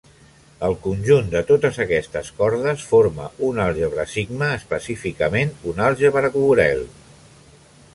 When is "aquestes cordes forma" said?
1.85-3.29